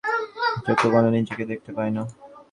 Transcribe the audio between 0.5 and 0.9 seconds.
চক্ষু